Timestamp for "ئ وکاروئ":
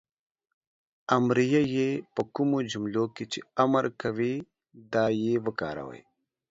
5.27-6.01